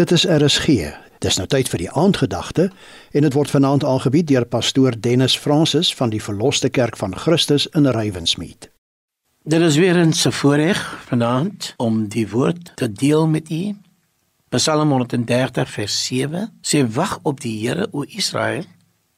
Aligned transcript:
Dit 0.00 0.10
is 0.10 0.24
RSG. 0.24 0.66
Dis 1.20 1.36
nou 1.36 1.44
tyd 1.52 1.68
vir 1.68 1.82
die 1.82 1.90
aandgedagte 1.92 2.70
en 3.12 3.24
dit 3.26 3.34
word 3.36 3.50
vanaand 3.52 3.84
aangebied 3.84 4.30
deur 4.30 4.46
pastoor 4.48 4.94
Dennis 4.96 5.34
Francis 5.36 5.90
van 5.94 6.08
die 6.14 6.22
Verloste 6.24 6.70
Kerk 6.72 6.96
van 6.96 7.12
Christus 7.12 7.66
in 7.76 7.84
Rywensmeet. 7.84 8.70
Dit 9.44 9.60
is 9.60 9.76
weer 9.76 9.98
'n 10.00 10.12
se 10.12 10.32
voorreg 10.32 10.80
vanaand 11.08 11.74
om 11.76 12.08
die 12.08 12.28
woord 12.28 12.72
te 12.74 12.92
deel 12.92 13.26
met 13.28 13.50
u. 13.50 13.76
Psalm 14.48 14.90
130 14.90 15.70
vers 15.70 16.04
7 16.04 16.48
sê 16.62 16.86
wag 16.94 17.18
op 17.22 17.40
die 17.40 17.68
Here 17.68 17.88
o 17.90 18.02
Israel, 18.02 18.64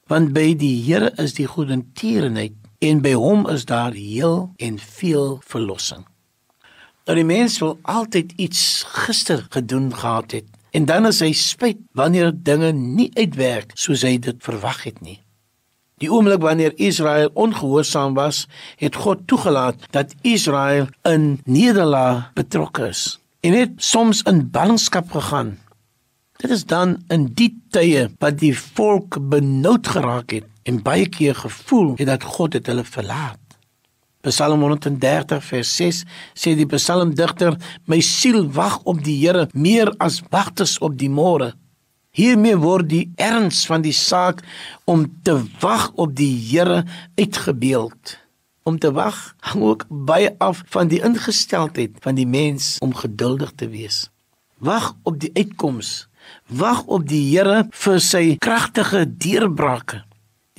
want 0.07 0.33
by 0.33 0.57
die 0.57 0.83
Here 0.83 1.13
is 1.17 1.35
die 1.35 1.47
goedertierenheid 1.47 2.53
en 2.79 3.01
by 3.01 3.13
hom 3.13 3.49
is 3.49 3.65
daar 3.65 3.93
heel 3.93 4.53
en 4.57 4.79
veel 4.79 5.41
verlossing. 5.45 6.07
Nou 7.05 7.17
die 7.17 7.25
mens 7.25 7.59
wil 7.59 7.79
altyd 7.83 8.33
iets 8.37 8.85
gister 8.87 9.47
gedoen 9.49 9.95
gehad 9.95 10.31
het 10.31 10.45
En 10.73 10.87
dan 10.89 11.07
is 11.07 11.21
hy 11.21 11.33
spyt 11.37 11.81
wanneer 11.93 12.33
dinge 12.33 12.73
nie 12.73 13.11
uitwerk 13.13 13.75
soos 13.77 14.05
hy 14.09 14.17
dit 14.17 14.39
verwag 14.41 14.87
het 14.89 15.03
nie. 15.05 15.19
Die 16.01 16.09
oomblik 16.11 16.41
wanneer 16.43 16.73
Israel 16.81 17.29
ongehoorsaam 17.39 18.17
was, 18.19 18.47
het 18.81 18.97
God 18.99 19.27
toegelaat 19.31 19.85
dat 19.95 20.17
Israel 20.27 20.89
in 21.07 21.43
nederlaag 21.45 22.33
betrokke 22.35 22.89
is 22.89 23.05
en 23.43 23.55
het 23.59 23.77
soms 23.83 24.23
in 24.31 24.47
ballingskap 24.55 25.11
gegaan. 25.11 25.57
Dit 26.43 26.51
is 26.51 26.65
dan 26.65 26.97
in 27.11 27.29
die 27.39 27.51
tye 27.75 28.09
wat 28.23 28.39
die 28.41 28.55
volk 28.59 29.19
benoud 29.31 29.87
geraak 29.95 30.35
het 30.35 30.49
en 30.67 30.83
baie 30.83 31.09
keer 31.11 31.35
gevoel 31.35 31.95
het 31.99 32.09
dat 32.09 32.25
God 32.25 32.57
het 32.59 32.71
hulle 32.71 32.87
verlaat. 32.87 33.42
Psalm 34.23 34.61
130 34.63 35.43
vers 35.43 35.71
6 35.77 36.05
sê 36.39 36.55
die 36.55 36.69
psalmdigter: 36.71 37.57
My 37.91 37.99
siel 38.01 38.47
wag 38.55 38.79
op 38.87 39.03
die 39.03 39.17
Here 39.19 39.49
meer 39.53 39.91
as 39.99 40.21
wagters 40.31 40.79
op 40.79 40.95
die 40.99 41.11
môre. 41.11 41.53
Hiermee 42.15 42.59
word 42.61 42.91
die 42.91 43.07
erns 43.17 43.65
van 43.67 43.83
die 43.83 43.95
saak 43.97 44.43
om 44.85 45.07
te 45.25 45.39
wag 45.63 45.89
op 45.97 46.15
die 46.15 46.35
Here 46.37 46.85
uitgebeeld. 47.19 48.19
Om 48.63 48.79
te 48.79 48.93
wag 48.95 49.35
hang 49.49 49.65
ook 49.67 49.87
baie 49.89 50.31
af 50.39 50.63
van 50.71 50.93
die 50.93 51.01
ingesteldheid 51.03 51.99
van 52.05 52.15
die 52.15 52.29
mens 52.29 52.77
om 52.85 52.95
geduldig 52.95 53.57
te 53.59 53.67
wees. 53.73 54.05
Wag 54.63 54.93
op 55.03 55.19
die 55.19 55.33
uitkoms. 55.35 56.07
Wag 56.47 56.85
op 56.87 57.09
die 57.11 57.25
Here 57.33 57.65
vir 57.75 57.99
sy 57.99 58.25
kragtige 58.39 59.03
deurbrake. 59.09 60.05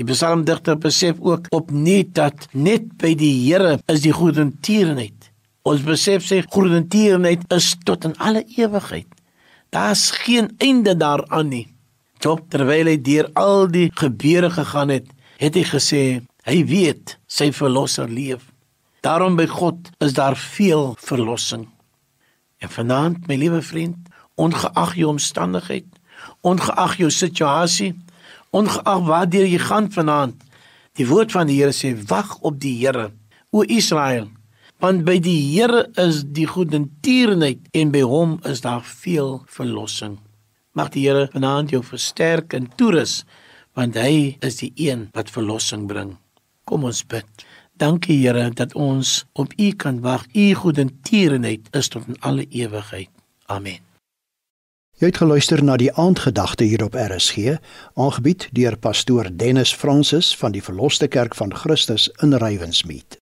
Die 0.02 0.06
psalmdigter 0.10 0.80
besef 0.82 1.20
ook 1.22 1.52
opnuut 1.54 2.16
dat 2.18 2.48
net 2.58 2.88
by 3.02 3.12
die 3.18 3.34
Here 3.44 3.76
is 3.92 4.02
die 4.02 4.14
goedertierenheid. 4.16 5.30
Ons 5.70 5.84
besef 5.86 6.26
sy 6.26 6.40
goedertierenheid 6.42 7.46
is 7.54 7.76
tot 7.86 8.08
in 8.10 8.16
alle 8.18 8.42
ewigheid. 8.58 9.08
Daar's 9.74 10.10
geen 10.26 10.50
einde 10.58 10.96
daaraan 10.98 11.52
nie. 11.54 11.68
Job 12.24 12.42
terwyl 12.50 12.90
hy 12.90 12.98
deur 13.06 13.30
al 13.38 13.68
die 13.70 13.92
gebeure 14.00 14.50
gegaan 14.54 14.90
het, 14.96 15.06
het 15.38 15.60
hy 15.60 15.64
gesê 15.68 16.04
hy 16.48 16.58
weet 16.66 17.18
sy 17.30 17.52
verlosser 17.54 18.10
leef. 18.10 18.50
Daarom 19.06 19.38
by 19.38 19.46
God 19.52 19.92
is 20.02 20.16
daar 20.18 20.38
veel 20.40 20.96
verlossing. 21.06 21.68
En 22.64 22.72
vanaand, 22.72 23.28
my 23.28 23.38
liewe 23.38 23.62
vriend, 23.62 24.10
ongeag 24.42 24.96
jou 24.98 25.12
omstandigheid, 25.12 25.86
ongeag 26.42 26.98
jou 27.02 27.12
situasie, 27.12 27.92
ongeag 28.54 29.06
waar 29.08 29.28
jy 29.34 29.58
gaan 29.58 29.90
vanaand. 29.92 30.38
Die 30.98 31.08
woord 31.10 31.34
van 31.34 31.50
die 31.50 31.58
Here 31.58 31.74
sê: 31.74 31.94
"Wag 32.08 32.38
op 32.42 32.60
die 32.60 32.78
Here, 32.86 33.12
o 33.52 33.62
Israel, 33.62 34.28
want 34.80 35.06
by 35.06 35.20
die 35.20 35.42
Here 35.54 35.90
is 35.98 36.24
die 36.24 36.48
goedertierenheid 36.48 37.60
en 37.74 37.92
by 37.92 38.02
hom 38.02 38.40
is 38.44 38.62
daar 38.62 38.84
veel 38.84 39.44
verlossing." 39.48 40.20
Mag 40.74 40.90
die 40.90 41.08
Here 41.08 41.30
vanaand 41.34 41.70
jou 41.70 41.84
versterk 41.84 42.54
en 42.54 42.70
toerus, 42.76 43.24
want 43.74 43.96
hy 43.96 44.38
is 44.42 44.58
die 44.62 44.72
een 44.76 45.10
wat 45.14 45.30
verlossing 45.30 45.88
bring. 45.88 46.18
Kom 46.66 46.84
ons 46.84 47.04
bid. 47.06 47.26
Dankie 47.78 48.20
Here 48.22 48.50
dat 48.50 48.74
ons 48.74 49.26
op 49.34 49.54
U 49.58 49.72
kan 49.72 50.02
wag. 50.02 50.28
U 50.34 50.54
goedertierenheid 50.54 51.74
is 51.74 51.88
tot 51.88 52.08
in 52.08 52.22
alle 52.22 52.46
ewigheid. 52.50 53.10
Amen. 53.46 53.93
Jy 55.02 55.10
het 55.10 55.18
geluister 55.18 55.64
na 55.66 55.74
die 55.82 55.90
aandgedagte 55.98 56.68
hier 56.70 56.84
op 56.86 56.94
RSG, 56.94 57.58
aangebied 57.98 58.46
deur 58.54 58.78
pastoor 58.78 59.32
Dennis 59.34 59.74
Francis 59.74 60.36
van 60.38 60.54
die 60.54 60.62
Verloste 60.64 61.08
Kerk 61.08 61.36
van 61.36 61.56
Christus 61.56 62.12
in 62.22 62.38
Rywensmeet. 62.38 63.23